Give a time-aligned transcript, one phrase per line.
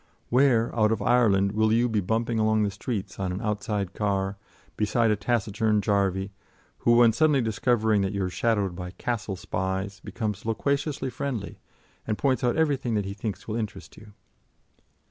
[0.29, 4.35] Where, out of Ireland, will you be bumping along the streets on an outside car,
[4.75, 6.31] beside a taciturn Jarvey,
[6.79, 11.59] who, on suddenly discovering that you are shadowed by "Castle" spies, becomes loquaciously friendly,
[12.07, 14.13] and points out everything that he thinks will interest you?